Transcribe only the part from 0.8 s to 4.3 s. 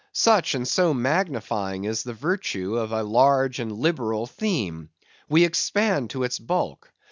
magnifying, is the virtue of a large and liberal